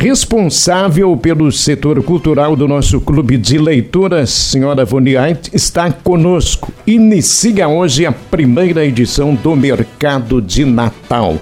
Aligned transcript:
responsável 0.00 1.14
pelo 1.14 1.52
setor 1.52 2.02
cultural 2.02 2.56
do 2.56 2.66
nosso 2.66 3.02
clube 3.02 3.36
de 3.36 3.58
leituras, 3.58 4.30
senhora 4.30 4.82
Voniait, 4.82 5.50
está 5.52 5.92
conosco. 5.92 6.72
Inicia 6.86 7.68
hoje 7.68 8.06
a 8.06 8.12
primeira 8.12 8.82
edição 8.82 9.34
do 9.34 9.54
Mercado 9.54 10.40
de 10.40 10.64
Natal. 10.64 11.36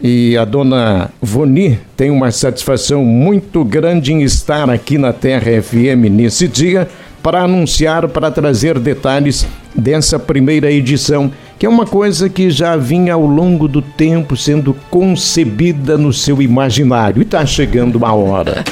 E 0.00 0.34
a 0.34 0.46
dona 0.46 1.10
Voni 1.20 1.78
tem 1.94 2.10
uma 2.10 2.30
satisfação 2.30 3.04
muito 3.04 3.62
grande 3.66 4.14
em 4.14 4.22
estar 4.22 4.70
aqui 4.70 4.96
na 4.96 5.12
Terra 5.12 5.60
FM 5.60 6.08
nesse 6.10 6.48
dia 6.48 6.88
para 7.22 7.42
anunciar, 7.42 8.08
para 8.08 8.30
trazer 8.30 8.78
detalhes 8.78 9.46
dessa 9.74 10.18
primeira 10.18 10.72
edição, 10.72 11.30
que 11.60 11.66
é 11.66 11.68
uma 11.68 11.84
coisa 11.84 12.30
que 12.30 12.50
já 12.50 12.74
vinha 12.74 13.12
ao 13.12 13.26
longo 13.26 13.68
do 13.68 13.82
tempo 13.82 14.34
sendo 14.34 14.72
concebida 14.90 15.98
no 15.98 16.10
seu 16.10 16.40
imaginário. 16.40 17.20
E 17.20 17.22
está 17.22 17.44
chegando 17.44 18.02
a 18.06 18.14
hora. 18.14 18.64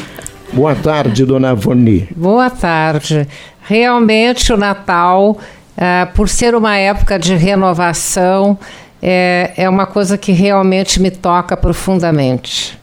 Boa 0.51 0.75
tarde, 0.75 1.27
dona 1.27 1.55
Voni. 1.55 2.09
Boa 2.17 2.49
tarde. 2.49 3.29
Realmente 3.61 4.55
o 4.55 4.57
Natal, 4.57 5.33
uh, 5.37 6.15
por 6.15 6.31
ser 6.31 6.55
uma 6.55 6.79
época 6.79 7.19
de 7.19 7.37
renovação, 7.37 8.59
é, 9.03 9.53
é 9.59 9.69
uma 9.69 9.85
coisa 9.85 10.17
que 10.17 10.33
realmente 10.33 10.99
me 10.99 11.11
toca 11.11 11.59
profundamente. 11.59 12.79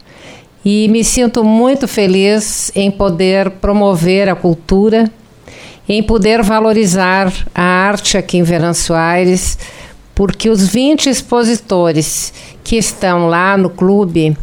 E 0.64 0.88
me 0.88 1.04
sinto 1.04 1.44
muito 1.44 1.88
feliz 1.88 2.72
em 2.76 2.92
poder 2.92 3.50
promover 3.50 4.30
a 4.30 4.36
cultura, 4.36 5.10
em 5.90 6.04
poder 6.04 6.44
valorizar 6.44 7.34
a 7.56 7.64
arte 7.64 8.20
aqui 8.20 8.38
em 8.38 8.44
Venâncio 8.44 8.94
Aires, 8.94 9.58
porque 10.16 10.50
os 10.50 10.66
20 10.68 11.10
expositores 11.10 12.34
que 12.64 12.78
estão 12.78 13.28
lá 13.28 13.58
no 13.58 13.70
clube, 13.70 14.36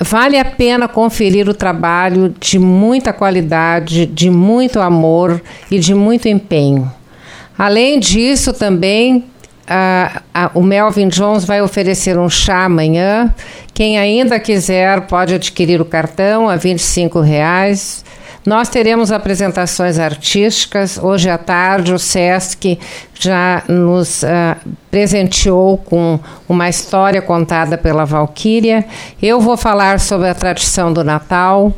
vale 0.00 0.38
a 0.38 0.44
pena 0.44 0.88
conferir 0.88 1.48
o 1.48 1.54
trabalho 1.54 2.34
de 2.40 2.58
muita 2.58 3.12
qualidade, 3.12 4.06
de 4.06 4.30
muito 4.30 4.80
amor 4.80 5.40
e 5.70 5.78
de 5.78 5.94
muito 5.94 6.26
empenho. 6.28 6.90
Além 7.56 8.00
disso, 8.00 8.52
também 8.52 9.24
a, 9.68 10.22
a, 10.34 10.50
o 10.54 10.62
Melvin 10.62 11.08
Jones 11.08 11.44
vai 11.44 11.62
oferecer 11.62 12.18
um 12.18 12.28
chá 12.28 12.64
amanhã. 12.64 13.32
Quem 13.72 13.98
ainda 13.98 14.40
quiser 14.40 15.02
pode 15.02 15.34
adquirir 15.34 15.80
o 15.80 15.84
cartão 15.84 16.48
a 16.48 16.56
R$ 16.56 16.76
reais. 17.24 18.04
Nós 18.44 18.68
teremos 18.68 19.12
apresentações 19.12 20.00
artísticas. 20.00 20.98
Hoje 20.98 21.30
à 21.30 21.38
tarde, 21.38 21.94
o 21.94 21.98
SESC 21.98 22.76
já 23.14 23.62
nos 23.68 24.24
uh, 24.24 24.56
presenteou 24.90 25.78
com 25.78 26.18
uma 26.48 26.68
história 26.68 27.22
contada 27.22 27.78
pela 27.78 28.04
Valquíria. 28.04 28.84
Eu 29.22 29.40
vou 29.40 29.56
falar 29.56 30.00
sobre 30.00 30.28
a 30.28 30.34
tradição 30.34 30.92
do 30.92 31.04
Natal. 31.04 31.72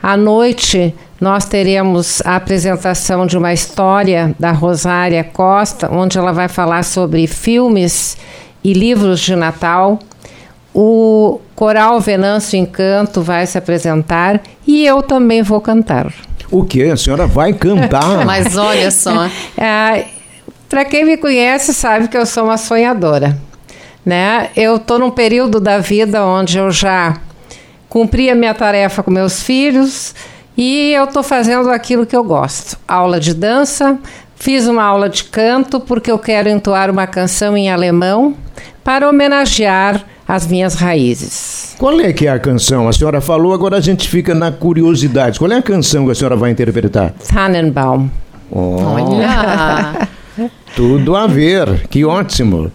À 0.00 0.16
noite, 0.16 0.94
nós 1.20 1.44
teremos 1.44 2.22
a 2.24 2.36
apresentação 2.36 3.26
de 3.26 3.36
uma 3.36 3.52
história 3.52 4.32
da 4.38 4.52
Rosária 4.52 5.24
Costa, 5.24 5.90
onde 5.90 6.16
ela 6.16 6.32
vai 6.32 6.46
falar 6.46 6.84
sobre 6.84 7.26
filmes 7.26 8.16
e 8.62 8.72
livros 8.72 9.18
de 9.18 9.34
Natal. 9.34 9.98
O 10.78 11.40
Coral 11.54 11.98
Venâncio 12.00 12.58
Encanto 12.58 13.22
vai 13.22 13.46
se 13.46 13.56
apresentar 13.56 14.42
e 14.66 14.84
eu 14.84 15.00
também 15.02 15.42
vou 15.42 15.58
cantar. 15.58 16.12
O 16.50 16.64
que? 16.64 16.82
A 16.82 16.98
senhora 16.98 17.26
vai 17.26 17.54
cantar? 17.54 18.22
Mas 18.26 18.58
olha 18.58 18.90
só. 18.90 19.26
É, 19.56 20.04
Para 20.68 20.84
quem 20.84 21.02
me 21.02 21.16
conhece, 21.16 21.72
sabe 21.72 22.08
que 22.08 22.16
eu 22.18 22.26
sou 22.26 22.44
uma 22.44 22.58
sonhadora. 22.58 23.38
Né? 24.04 24.50
Eu 24.54 24.76
estou 24.76 24.98
num 24.98 25.10
período 25.10 25.60
da 25.60 25.78
vida 25.78 26.22
onde 26.26 26.58
eu 26.58 26.70
já 26.70 27.22
cumpri 27.88 28.28
a 28.28 28.34
minha 28.34 28.52
tarefa 28.52 29.02
com 29.02 29.10
meus 29.10 29.42
filhos 29.42 30.14
e 30.58 30.92
eu 30.92 31.04
estou 31.04 31.22
fazendo 31.22 31.70
aquilo 31.70 32.04
que 32.04 32.14
eu 32.14 32.22
gosto. 32.22 32.78
Aula 32.86 33.18
de 33.18 33.32
dança, 33.32 33.98
fiz 34.34 34.66
uma 34.66 34.82
aula 34.82 35.08
de 35.08 35.24
canto 35.24 35.80
porque 35.80 36.12
eu 36.12 36.18
quero 36.18 36.50
entoar 36.50 36.90
uma 36.90 37.06
canção 37.06 37.56
em 37.56 37.70
alemão 37.70 38.36
para 38.84 39.08
homenagear 39.08 40.04
as 40.26 40.46
minhas 40.46 40.74
raízes. 40.74 41.74
Qual 41.78 42.00
é 42.00 42.12
que 42.12 42.26
é 42.26 42.30
a 42.30 42.38
canção? 42.38 42.88
A 42.88 42.92
senhora 42.92 43.20
falou, 43.20 43.52
agora 43.52 43.76
a 43.76 43.80
gente 43.80 44.08
fica 44.08 44.34
na 44.34 44.50
curiosidade. 44.50 45.38
Qual 45.38 45.50
é 45.50 45.56
a 45.56 45.62
canção 45.62 46.06
que 46.06 46.12
a 46.12 46.14
senhora 46.14 46.36
vai 46.36 46.50
interpretar? 46.50 47.12
Tannenbaum. 47.12 48.10
Oh, 48.50 48.76
Olha! 48.76 50.08
Tudo 50.74 51.16
a 51.16 51.26
ver, 51.26 51.86
que 51.88 52.04
ótimo. 52.04 52.70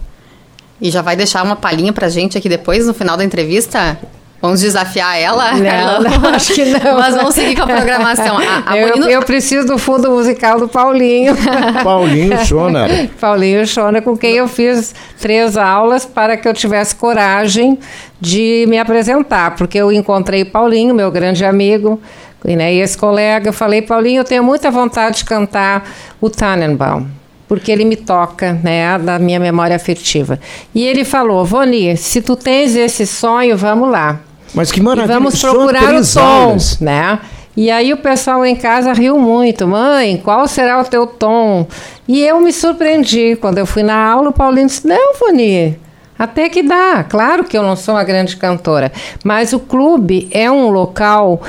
E 0.80 0.90
já 0.90 1.02
vai 1.02 1.14
deixar 1.14 1.44
uma 1.44 1.54
palhinha 1.54 1.92
pra 1.92 2.08
gente 2.08 2.36
aqui 2.36 2.48
depois, 2.48 2.86
no 2.86 2.94
final 2.94 3.16
da 3.16 3.24
entrevista? 3.24 3.98
Vamos 4.42 4.60
desafiar 4.60 5.16
ela? 5.20 5.52
Não, 5.52 6.02
não 6.02 6.28
acho 6.34 6.52
que 6.52 6.64
não. 6.64 6.98
Mas 6.98 7.14
vamos 7.14 7.32
seguir 7.32 7.54
com 7.54 7.62
a 7.62 7.66
programação. 7.66 8.36
A, 8.38 8.72
a 8.72 8.76
eu, 8.76 9.08
eu, 9.08 9.22
preciso 9.22 9.68
do 9.68 9.78
fundo 9.78 10.10
musical 10.10 10.58
do 10.58 10.66
Paulinho. 10.66 11.32
Paulinho 11.84 12.36
Schoner. 12.44 13.08
Paulinho 13.20 13.64
Schoner, 13.64 14.02
com 14.02 14.16
quem 14.16 14.34
eu 14.34 14.48
fiz 14.48 14.96
três 15.20 15.56
aulas 15.56 16.04
para 16.04 16.36
que 16.36 16.48
eu 16.48 16.52
tivesse 16.52 16.96
coragem 16.96 17.78
de 18.20 18.66
me 18.68 18.80
apresentar. 18.80 19.54
Porque 19.54 19.78
eu 19.78 19.92
encontrei 19.92 20.44
Paulinho, 20.44 20.92
meu 20.92 21.12
grande 21.12 21.44
amigo, 21.44 22.02
né, 22.44 22.74
e 22.74 22.80
esse 22.80 22.98
colega. 22.98 23.50
Eu 23.50 23.52
falei, 23.52 23.80
Paulinho, 23.80 24.22
eu 24.22 24.24
tenho 24.24 24.42
muita 24.42 24.72
vontade 24.72 25.18
de 25.18 25.24
cantar 25.24 25.88
o 26.20 26.28
Tannenbaum 26.28 27.06
porque 27.46 27.70
ele 27.70 27.84
me 27.84 27.96
toca, 27.96 28.54
né, 28.54 28.98
da 28.98 29.18
minha 29.18 29.38
memória 29.38 29.76
afetiva. 29.76 30.40
E 30.74 30.86
ele 30.86 31.04
falou: 31.04 31.44
Voni, 31.44 31.98
se 31.98 32.22
tu 32.22 32.34
tens 32.34 32.74
esse 32.74 33.06
sonho, 33.06 33.58
vamos 33.58 33.90
lá. 33.90 34.20
Mas 34.54 34.70
que 34.70 34.80
maravilha. 34.80 35.12
E 35.12 35.14
vamos 35.14 35.40
procurar 35.40 35.94
o 35.94 36.06
tom, 36.06 36.56
né? 36.80 37.18
E 37.56 37.70
aí 37.70 37.92
o 37.92 37.98
pessoal 37.98 38.44
em 38.46 38.56
casa 38.56 38.92
riu 38.92 39.18
muito. 39.18 39.66
Mãe, 39.66 40.20
qual 40.22 40.48
será 40.48 40.80
o 40.80 40.84
teu 40.84 41.06
tom? 41.06 41.66
E 42.08 42.20
eu 42.22 42.40
me 42.40 42.52
surpreendi. 42.52 43.36
Quando 43.36 43.58
eu 43.58 43.66
fui 43.66 43.82
na 43.82 43.94
aula, 43.94 44.30
o 44.30 44.32
Paulinho 44.32 44.66
disse, 44.66 44.86
não, 44.86 45.14
Foni, 45.14 45.78
até 46.18 46.48
que 46.48 46.62
dá. 46.62 47.04
Claro 47.04 47.44
que 47.44 47.56
eu 47.56 47.62
não 47.62 47.76
sou 47.76 47.94
uma 47.94 48.04
grande 48.04 48.36
cantora. 48.36 48.90
Mas 49.22 49.52
o 49.52 49.60
clube 49.60 50.28
é 50.30 50.50
um 50.50 50.70
local 50.70 51.42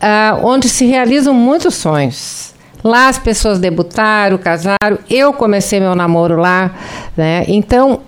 uh, 0.00 0.46
onde 0.46 0.68
se 0.68 0.86
realizam 0.86 1.34
muitos 1.34 1.74
sonhos. 1.74 2.54
Lá 2.82 3.08
as 3.08 3.18
pessoas 3.18 3.58
debutaram, 3.58 4.38
casaram. 4.38 4.98
Eu 5.08 5.34
comecei 5.34 5.78
meu 5.78 5.94
namoro 5.94 6.36
lá, 6.36 6.70
né? 7.14 7.44
Então 7.46 8.00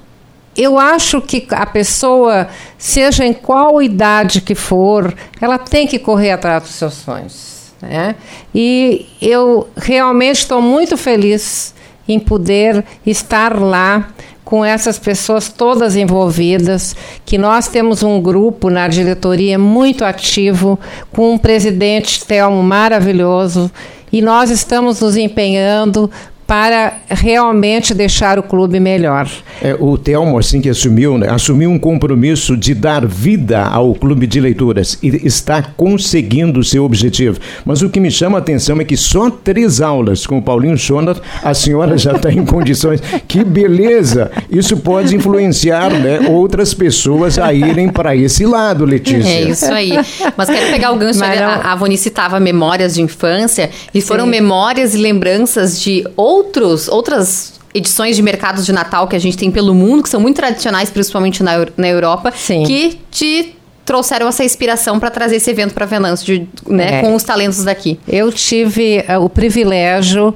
eu 0.56 0.78
acho 0.78 1.20
que 1.20 1.46
a 1.50 1.66
pessoa, 1.66 2.48
seja 2.76 3.24
em 3.24 3.32
qual 3.32 3.80
idade 3.82 4.40
que 4.40 4.54
for, 4.54 5.14
ela 5.40 5.58
tem 5.58 5.86
que 5.86 5.98
correr 5.98 6.32
atrás 6.32 6.62
dos 6.64 6.72
seus 6.72 6.94
sonhos. 6.94 7.72
Né? 7.80 8.14
E 8.54 9.06
eu 9.20 9.68
realmente 9.76 10.38
estou 10.38 10.60
muito 10.60 10.96
feliz 10.96 11.74
em 12.06 12.18
poder 12.18 12.84
estar 13.06 13.58
lá 13.58 14.10
com 14.44 14.64
essas 14.64 14.98
pessoas 14.98 15.48
todas 15.48 15.96
envolvidas, 15.96 16.94
que 17.24 17.38
nós 17.38 17.68
temos 17.68 18.02
um 18.02 18.20
grupo 18.20 18.68
na 18.68 18.86
diretoria 18.86 19.58
muito 19.58 20.04
ativo, 20.04 20.78
com 21.10 21.32
um 21.32 21.38
presidente 21.38 22.22
Telmo 22.24 22.62
maravilhoso, 22.62 23.70
e 24.12 24.20
nós 24.20 24.50
estamos 24.50 25.00
nos 25.00 25.16
empenhando 25.16 26.10
para 26.52 26.98
realmente 27.08 27.94
deixar 27.94 28.38
o 28.38 28.42
clube 28.42 28.78
melhor. 28.78 29.26
É, 29.62 29.74
o 29.80 29.96
Telmo, 29.96 30.38
assim 30.38 30.60
que 30.60 30.68
assumiu, 30.68 31.16
né, 31.16 31.30
assumiu 31.30 31.70
um 31.70 31.78
compromisso 31.78 32.58
de 32.58 32.74
dar 32.74 33.06
vida 33.06 33.64
ao 33.64 33.94
clube 33.94 34.26
de 34.26 34.38
leituras 34.38 34.98
e 35.02 35.26
está 35.26 35.62
conseguindo 35.62 36.60
o 36.60 36.62
seu 36.62 36.84
objetivo. 36.84 37.40
Mas 37.64 37.80
o 37.80 37.88
que 37.88 37.98
me 37.98 38.10
chama 38.10 38.36
a 38.36 38.40
atenção 38.42 38.78
é 38.82 38.84
que 38.84 38.98
só 38.98 39.30
três 39.30 39.80
aulas 39.80 40.26
com 40.26 40.36
o 40.36 40.42
Paulinho 40.42 40.76
Schoner, 40.76 41.16
a 41.42 41.54
senhora 41.54 41.96
já 41.96 42.12
está 42.12 42.30
em 42.30 42.44
condições. 42.44 43.00
Que 43.26 43.42
beleza! 43.42 44.30
Isso 44.50 44.76
pode 44.76 45.16
influenciar 45.16 45.90
né, 45.90 46.28
outras 46.28 46.74
pessoas 46.74 47.38
a 47.38 47.54
irem 47.54 47.88
para 47.88 48.14
esse 48.14 48.44
lado, 48.44 48.84
Letícia. 48.84 49.26
É 49.26 49.42
isso 49.44 49.72
aí. 49.72 49.92
Mas 50.36 50.50
quero 50.50 50.70
pegar 50.70 50.92
o 50.92 50.98
gancho. 50.98 51.18
Não... 51.18 51.26
A, 51.26 51.72
a 51.72 51.76
Voni 51.76 51.96
citava 51.96 52.38
memórias 52.38 52.92
de 52.92 53.00
infância 53.00 53.70
e 53.94 54.02
foram 54.02 54.26
memórias 54.26 54.94
e 54.94 54.98
lembranças 54.98 55.80
de 55.80 56.06
outros 56.14 56.41
outros, 56.42 56.88
outras 56.88 57.60
edições 57.74 58.16
de 58.16 58.22
mercados 58.22 58.66
de 58.66 58.72
Natal 58.72 59.06
que 59.06 59.16
a 59.16 59.18
gente 59.18 59.36
tem 59.36 59.50
pelo 59.50 59.74
mundo, 59.74 60.02
que 60.02 60.08
são 60.08 60.20
muito 60.20 60.36
tradicionais, 60.36 60.90
principalmente 60.90 61.42
na, 61.42 61.52
na 61.76 61.88
Europa, 61.88 62.32
Sim. 62.34 62.64
que 62.64 63.00
te 63.10 63.56
trouxeram 63.84 64.28
essa 64.28 64.44
inspiração 64.44 65.00
para 65.00 65.10
trazer 65.10 65.36
esse 65.36 65.50
evento 65.50 65.74
para 65.74 65.86
Venâncio, 65.86 66.46
né, 66.68 66.98
é. 66.98 67.00
com 67.00 67.14
os 67.14 67.22
talentos 67.22 67.64
daqui. 67.64 67.98
Eu 68.06 68.30
tive 68.30 69.04
uh, 69.08 69.24
o 69.24 69.28
privilégio, 69.28 70.28
uh, 70.28 70.34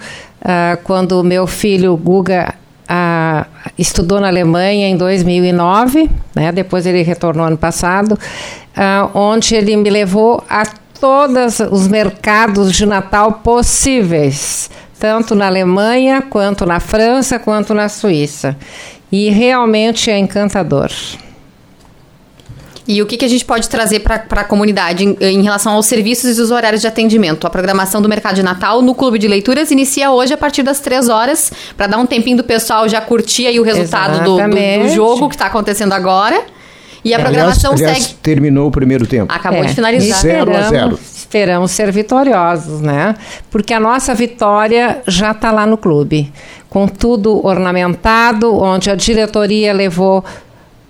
quando 0.82 1.22
meu 1.22 1.46
filho 1.46 1.96
Guga 1.96 2.54
uh, 2.90 3.46
estudou 3.78 4.20
na 4.20 4.28
Alemanha 4.28 4.88
em 4.88 4.96
2009, 4.96 6.10
né, 6.34 6.50
depois 6.50 6.86
ele 6.86 7.02
retornou 7.02 7.46
ano 7.46 7.58
passado, 7.58 8.18
onde 9.14 9.54
ele 9.54 9.74
me 9.74 9.88
levou 9.88 10.44
a 10.50 10.66
todos 11.00 11.60
os 11.60 11.88
mercados 11.88 12.72
de 12.72 12.84
Natal 12.84 13.40
possíveis 13.42 14.68
tanto 14.98 15.34
na 15.34 15.46
Alemanha, 15.46 16.22
quanto 16.22 16.64
na 16.64 16.80
França, 16.80 17.38
quanto 17.38 17.74
na 17.74 17.88
Suíça. 17.88 18.56
E 19.10 19.28
realmente 19.30 20.10
é 20.10 20.18
encantador. 20.18 20.90
E 22.88 23.02
o 23.02 23.06
que, 23.06 23.16
que 23.16 23.24
a 23.24 23.28
gente 23.28 23.44
pode 23.44 23.68
trazer 23.68 24.00
para 24.00 24.22
a 24.30 24.44
comunidade 24.44 25.04
em, 25.04 25.16
em, 25.20 25.42
relação 25.42 25.72
aos 25.72 25.86
serviços 25.86 26.38
e 26.38 26.40
os 26.40 26.52
horários 26.52 26.80
de 26.80 26.86
atendimento? 26.86 27.44
A 27.44 27.50
programação 27.50 28.00
do 28.00 28.08
Mercado 28.08 28.36
de 28.36 28.42
Natal 28.44 28.80
no 28.80 28.94
Clube 28.94 29.18
de 29.18 29.26
Leituras 29.26 29.72
inicia 29.72 30.12
hoje 30.12 30.32
a 30.32 30.36
partir 30.36 30.62
das 30.62 30.78
3 30.78 31.08
horas, 31.08 31.52
para 31.76 31.88
dar 31.88 31.98
um 31.98 32.06
tempinho 32.06 32.36
do 32.36 32.44
pessoal 32.44 32.88
já 32.88 33.00
curtir 33.00 33.48
aí 33.48 33.58
o 33.58 33.64
resultado 33.64 34.22
do, 34.22 34.36
do, 34.36 34.82
do 34.82 34.88
jogo 34.88 35.28
que 35.28 35.34
está 35.34 35.46
acontecendo 35.46 35.92
agora. 35.92 36.40
E 37.04 37.12
a 37.12 37.18
é, 37.18 37.22
programação 37.22 37.72
aliás, 37.72 37.90
aliás, 37.90 38.04
segue. 38.04 38.18
Terminou 38.22 38.68
o 38.68 38.70
primeiro 38.70 39.06
tempo. 39.06 39.32
Acabou 39.32 39.62
é. 39.64 39.66
de 39.66 39.74
finalizar. 39.74 40.20
0 40.20 40.56
a 40.56 40.62
0 40.62 40.98
terão 41.36 41.68
ser 41.68 41.92
vitoriosos, 41.92 42.80
né? 42.80 43.14
Porque 43.50 43.74
a 43.74 43.78
nossa 43.78 44.14
vitória 44.14 45.02
já 45.06 45.32
está 45.32 45.52
lá 45.52 45.66
no 45.66 45.76
clube, 45.76 46.32
com 46.70 46.88
tudo 46.88 47.46
ornamentado, 47.46 48.56
onde 48.56 48.90
a 48.90 48.94
diretoria 48.94 49.74
levou 49.74 50.24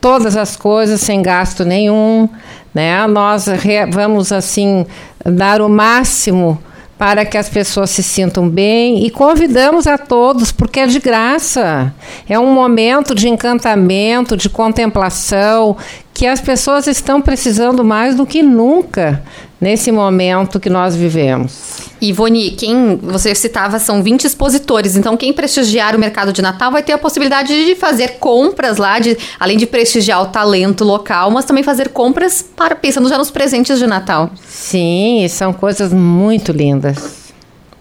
todas 0.00 0.36
as 0.36 0.54
coisas 0.54 1.00
sem 1.00 1.20
gasto 1.20 1.64
nenhum, 1.64 2.28
né? 2.72 3.04
Nós 3.08 3.46
vamos 3.90 4.30
assim 4.30 4.86
dar 5.24 5.60
o 5.60 5.68
máximo 5.68 6.62
para 6.96 7.24
que 7.24 7.36
as 7.36 7.48
pessoas 7.48 7.90
se 7.90 8.02
sintam 8.04 8.48
bem 8.48 9.04
e 9.04 9.10
convidamos 9.10 9.88
a 9.88 9.98
todos, 9.98 10.52
porque 10.52 10.80
é 10.80 10.86
de 10.86 11.00
graça. 11.00 11.92
É 12.28 12.38
um 12.38 12.54
momento 12.54 13.16
de 13.16 13.28
encantamento, 13.28 14.36
de 14.36 14.48
contemplação, 14.48 15.76
que 16.14 16.26
as 16.26 16.40
pessoas 16.40 16.86
estão 16.86 17.20
precisando 17.20 17.84
mais 17.84 18.14
do 18.14 18.24
que 18.24 18.42
nunca 18.42 19.22
nesse 19.60 19.90
momento 19.90 20.60
que 20.60 20.68
nós 20.68 20.94
vivemos. 20.94 21.86
Ivone, 22.00 22.50
quem 22.50 22.96
você 22.96 23.34
citava 23.34 23.78
são 23.78 24.02
20 24.02 24.24
expositores, 24.24 24.96
então 24.96 25.16
quem 25.16 25.32
prestigiar 25.32 25.96
o 25.96 25.98
mercado 25.98 26.32
de 26.32 26.42
Natal 26.42 26.70
vai 26.70 26.82
ter 26.82 26.92
a 26.92 26.98
possibilidade 26.98 27.64
de 27.64 27.74
fazer 27.74 28.18
compras 28.18 28.76
lá, 28.76 28.98
de, 28.98 29.16
além 29.40 29.56
de 29.56 29.66
prestigiar 29.66 30.22
o 30.22 30.26
talento 30.26 30.84
local, 30.84 31.30
mas 31.30 31.44
também 31.44 31.64
fazer 31.64 31.88
compras 31.88 32.42
para 32.42 32.74
pensando 32.74 33.08
já 33.08 33.16
nos 33.16 33.30
presentes 33.30 33.78
de 33.78 33.86
Natal. 33.86 34.30
Sim, 34.46 35.26
são 35.28 35.52
coisas 35.52 35.92
muito 35.92 36.52
lindas. 36.52 37.26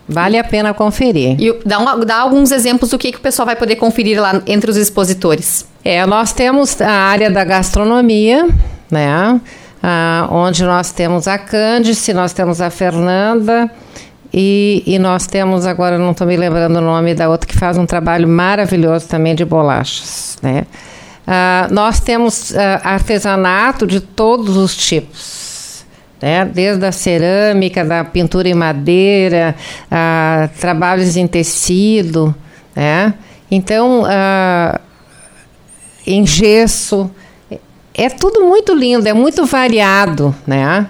Vale 0.07 0.37
a 0.37 0.43
pena 0.43 0.73
conferir. 0.73 1.35
E 1.41 1.59
dá, 1.65 1.79
um, 1.79 2.05
dá 2.05 2.17
alguns 2.17 2.51
exemplos 2.51 2.91
do 2.91 2.97
que, 2.97 3.11
que 3.11 3.17
o 3.17 3.21
pessoal 3.21 3.47
vai 3.47 3.55
poder 3.55 3.75
conferir 3.75 4.21
lá 4.21 4.41
entre 4.45 4.69
os 4.69 4.77
expositores. 4.77 5.65
É, 5.83 6.05
nós 6.05 6.31
temos 6.31 6.79
a 6.79 6.91
área 6.91 7.29
da 7.29 7.43
gastronomia, 7.43 8.47
né? 8.89 9.41
Ah, 9.87 10.27
onde 10.31 10.63
nós 10.63 10.91
temos 10.91 11.27
a 11.27 11.37
Cândice, 11.37 12.11
nós 12.11 12.33
temos 12.33 12.59
a 12.59 12.71
Fernanda 12.71 13.69
e, 14.33 14.81
e 14.83 14.97
nós 14.97 15.27
temos 15.27 15.67
agora, 15.67 15.99
não 15.99 16.09
estou 16.09 16.25
me 16.25 16.35
lembrando 16.35 16.77
o 16.77 16.81
nome 16.81 17.13
da 17.13 17.29
outra 17.29 17.47
que 17.47 17.55
faz 17.55 17.77
um 17.77 17.85
trabalho 17.85 18.27
maravilhoso 18.27 19.07
também 19.07 19.35
de 19.35 19.45
bolachas, 19.45 20.39
né? 20.41 20.63
Ah, 21.27 21.67
nós 21.69 21.99
temos 21.99 22.55
ah, 22.55 22.81
artesanato 22.83 23.85
de 23.85 23.99
todos 23.99 24.57
os 24.57 24.75
tipos, 24.75 25.85
né? 26.19 26.45
desde 26.45 26.83
a 26.83 26.91
cerâmica, 26.91 27.85
da 27.85 28.03
pintura 28.03 28.49
em 28.49 28.55
madeira, 28.55 29.55
a 29.91 30.49
trabalhos 30.59 31.15
em 31.15 31.27
tecido, 31.27 32.33
né? 32.75 33.13
Então, 33.51 34.03
ah, 34.07 34.81
em 36.07 36.25
gesso, 36.25 37.11
é 37.97 38.09
tudo 38.09 38.41
muito 38.41 38.73
lindo, 38.73 39.07
é 39.07 39.13
muito 39.13 39.45
variado, 39.45 40.35
né? 40.45 40.87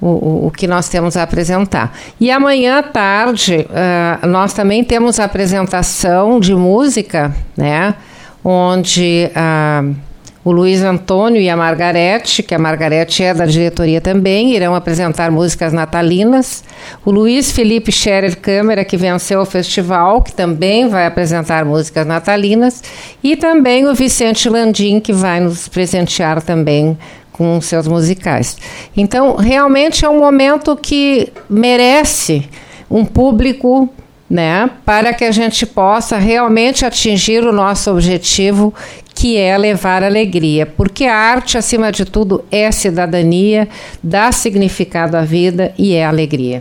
O, 0.00 0.46
o, 0.46 0.52
que 0.56 0.68
nós 0.68 0.88
temos 0.88 1.16
a 1.16 1.24
apresentar. 1.24 1.92
E 2.20 2.30
amanhã 2.30 2.78
à 2.78 2.82
tarde, 2.84 3.66
uh, 3.68 4.26
nós 4.28 4.52
também 4.52 4.84
temos 4.84 5.18
a 5.18 5.24
apresentação 5.24 6.38
de 6.38 6.54
música, 6.54 7.34
né? 7.56 7.96
Onde 8.44 9.28
uh, 9.34 9.96
o 10.44 10.52
Luiz 10.52 10.82
Antônio 10.82 11.40
e 11.40 11.48
a 11.48 11.56
Margarete, 11.56 12.42
que 12.42 12.54
a 12.54 12.58
Margarete 12.58 13.22
é 13.22 13.34
da 13.34 13.44
diretoria 13.44 14.00
também, 14.00 14.54
irão 14.54 14.74
apresentar 14.74 15.30
músicas 15.30 15.72
natalinas. 15.72 16.62
O 17.04 17.10
Luiz 17.10 17.50
Felipe 17.50 17.90
Scherer 17.90 18.38
Câmara, 18.38 18.84
que 18.84 18.96
venceu 18.96 19.40
o 19.40 19.44
festival, 19.44 20.22
que 20.22 20.32
também 20.32 20.88
vai 20.88 21.06
apresentar 21.06 21.64
músicas 21.64 22.06
natalinas. 22.06 22.82
E 23.22 23.36
também 23.36 23.86
o 23.86 23.94
Vicente 23.94 24.48
Landim, 24.48 25.00
que 25.00 25.12
vai 25.12 25.40
nos 25.40 25.68
presentear 25.68 26.40
também 26.40 26.96
com 27.32 27.60
seus 27.60 27.86
musicais. 27.86 28.56
Então, 28.96 29.36
realmente 29.36 30.04
é 30.04 30.08
um 30.08 30.18
momento 30.18 30.76
que 30.76 31.32
merece 31.48 32.48
um 32.90 33.04
público 33.04 33.88
né, 34.28 34.68
para 34.84 35.14
que 35.14 35.24
a 35.24 35.30
gente 35.32 35.64
possa 35.64 36.18
realmente 36.18 36.84
atingir 36.84 37.44
o 37.44 37.52
nosso 37.52 37.90
objetivo, 37.90 38.74
que 39.18 39.36
é 39.36 39.58
levar 39.58 40.04
alegria, 40.04 40.64
porque 40.64 41.04
a 41.04 41.12
arte, 41.12 41.58
acima 41.58 41.90
de 41.90 42.04
tudo, 42.04 42.44
é 42.52 42.70
cidadania, 42.70 43.68
dá 44.00 44.30
significado 44.30 45.16
à 45.16 45.22
vida 45.22 45.74
e 45.76 45.92
é 45.92 46.06
alegria. 46.06 46.60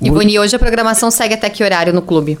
E 0.00 0.10
Boni, 0.10 0.38
hoje 0.38 0.56
a 0.56 0.58
programação 0.58 1.10
segue 1.10 1.34
até 1.34 1.50
que 1.50 1.62
horário 1.62 1.92
no 1.92 2.00
clube? 2.00 2.38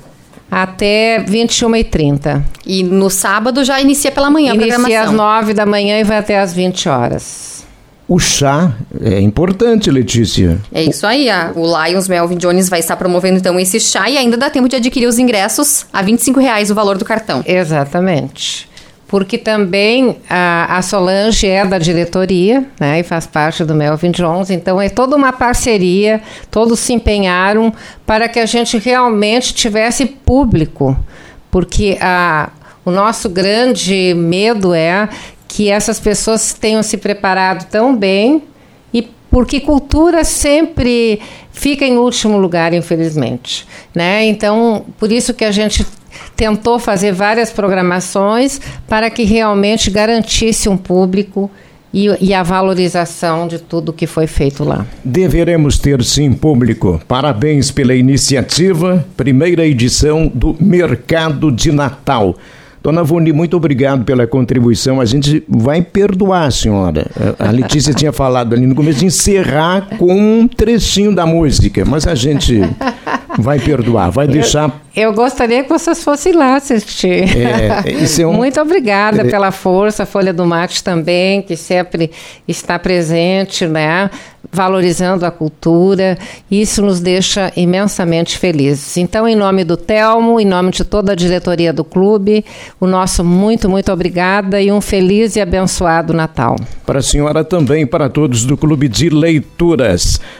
Até 0.50 1.22
21h30. 1.22 2.42
E 2.64 2.82
no 2.82 3.10
sábado 3.10 3.62
já 3.62 3.78
inicia 3.78 4.10
pela 4.10 4.30
manhã 4.30 4.54
inicia 4.54 4.74
a 4.74 4.78
programação? 4.78 5.02
Inicia 5.02 5.10
às 5.10 5.42
9 5.42 5.52
da 5.52 5.66
manhã 5.66 6.00
e 6.00 6.04
vai 6.04 6.16
até 6.16 6.40
às 6.40 6.54
20 6.54 6.88
horas. 6.88 7.66
O 8.08 8.18
chá 8.18 8.72
é 9.02 9.20
importante, 9.20 9.90
Letícia. 9.90 10.58
É 10.72 10.82
isso 10.82 11.06
aí. 11.06 11.28
A, 11.28 11.52
o 11.54 11.66
Lions 11.84 12.08
Melvin 12.08 12.38
Jones 12.38 12.70
vai 12.70 12.80
estar 12.80 12.96
promovendo 12.96 13.36
então 13.36 13.60
esse 13.60 13.78
chá 13.80 14.08
e 14.08 14.16
ainda 14.16 14.38
dá 14.38 14.48
tempo 14.48 14.66
de 14.66 14.76
adquirir 14.76 15.06
os 15.06 15.18
ingressos 15.18 15.84
a 15.92 16.00
25 16.00 16.40
reais 16.40 16.70
o 16.70 16.74
valor 16.74 16.96
do 16.96 17.04
cartão. 17.04 17.44
Exatamente 17.44 18.74
porque 19.08 19.38
também 19.38 20.16
a, 20.28 20.76
a, 20.76 20.82
Solange 20.82 21.46
é 21.46 21.64
da 21.64 21.78
diretoria, 21.78 22.64
né, 22.80 23.00
e 23.00 23.02
faz 23.02 23.26
parte 23.26 23.64
do 23.64 23.74
Melvin 23.74 24.10
Jones, 24.10 24.50
então 24.50 24.80
é 24.80 24.88
toda 24.88 25.14
uma 25.14 25.32
parceria, 25.32 26.20
todos 26.50 26.80
se 26.80 26.92
empenharam 26.92 27.72
para 28.04 28.28
que 28.28 28.40
a 28.40 28.46
gente 28.46 28.78
realmente 28.78 29.54
tivesse 29.54 30.06
público, 30.06 30.96
porque 31.50 31.96
a, 32.00 32.50
o 32.84 32.90
nosso 32.90 33.28
grande 33.28 34.12
medo 34.14 34.74
é 34.74 35.08
que 35.46 35.70
essas 35.70 36.00
pessoas 36.00 36.52
tenham 36.52 36.82
se 36.82 36.96
preparado 36.96 37.66
tão 37.70 37.96
bem 37.96 38.42
porque 39.36 39.60
cultura 39.60 40.24
sempre 40.24 41.20
fica 41.52 41.84
em 41.84 41.98
último 41.98 42.38
lugar, 42.38 42.72
infelizmente, 42.72 43.66
né? 43.94 44.24
Então, 44.24 44.86
por 44.98 45.12
isso 45.12 45.34
que 45.34 45.44
a 45.44 45.50
gente 45.50 45.86
tentou 46.34 46.78
fazer 46.78 47.12
várias 47.12 47.50
programações 47.50 48.58
para 48.88 49.10
que 49.10 49.24
realmente 49.24 49.90
garantisse 49.90 50.70
um 50.70 50.76
público 50.78 51.50
e, 51.92 52.06
e, 52.18 52.32
a 52.32 52.42
valorização 52.42 53.46
de 53.46 53.58
tudo 53.58 53.92
que 53.92 54.06
foi 54.06 54.26
feito 54.26 54.64
lá. 54.64 54.86
Deveremos 55.04 55.78
ter 55.78 56.02
sim 56.02 56.32
público. 56.32 56.98
Parabéns 57.06 57.70
pela 57.70 57.94
iniciativa, 57.94 59.04
primeira 59.18 59.66
edição 59.66 60.32
do 60.34 60.56
Mercado 60.58 61.52
de 61.52 61.70
Natal. 61.70 62.38
Dona 62.86 63.02
Voni, 63.02 63.32
muito 63.32 63.56
obrigado 63.56 64.04
pela 64.04 64.28
contribuição. 64.28 65.00
A 65.00 65.04
gente 65.04 65.42
vai 65.48 65.82
perdoar 65.82 66.44
a 66.44 66.50
senhora. 66.52 67.10
A 67.36 67.50
Letícia 67.50 67.92
tinha 67.92 68.12
falado 68.12 68.54
ali 68.54 68.64
no 68.64 68.76
começo 68.76 69.00
de 69.00 69.06
encerrar 69.06 69.88
com 69.98 70.14
um 70.14 70.46
trechinho 70.46 71.12
da 71.12 71.26
música, 71.26 71.84
mas 71.84 72.06
a 72.06 72.14
gente 72.14 72.60
vai 73.38 73.58
perdoar, 73.58 74.10
vai 74.10 74.26
deixar. 74.26 74.82
Eu, 74.94 75.10
eu 75.10 75.12
gostaria 75.12 75.62
que 75.62 75.68
vocês 75.68 76.02
fossem 76.02 76.32
lá 76.32 76.56
assistir. 76.56 77.24
É, 77.36 78.22
é 78.22 78.26
um... 78.26 78.32
Muito 78.32 78.60
obrigada 78.60 79.22
é... 79.22 79.24
pela 79.30 79.50
força, 79.50 80.06
Folha 80.06 80.32
do 80.32 80.44
Mate 80.46 80.82
também, 80.82 81.42
que 81.42 81.56
sempre 81.56 82.10
está 82.46 82.78
presente, 82.78 83.66
né? 83.66 84.10
valorizando 84.52 85.26
a 85.26 85.30
cultura. 85.30 86.18
Isso 86.50 86.82
nos 86.82 87.00
deixa 87.00 87.52
imensamente 87.56 88.38
felizes. 88.38 88.96
Então, 88.96 89.26
em 89.26 89.36
nome 89.36 89.64
do 89.64 89.76
Telmo, 89.76 90.40
em 90.40 90.44
nome 90.44 90.70
de 90.70 90.84
toda 90.84 91.12
a 91.12 91.14
diretoria 91.14 91.72
do 91.72 91.84
clube, 91.84 92.44
o 92.80 92.86
nosso 92.86 93.24
muito, 93.24 93.68
muito 93.68 93.92
obrigada 93.92 94.60
e 94.60 94.70
um 94.70 94.80
feliz 94.80 95.36
e 95.36 95.40
abençoado 95.40 96.12
Natal. 96.12 96.56
Para 96.84 97.00
a 97.00 97.02
senhora 97.02 97.44
também, 97.44 97.86
para 97.86 98.08
todos 98.08 98.44
do 98.44 98.56
Clube 98.56 98.88
de 98.88 99.10
Leituras. 99.10 100.20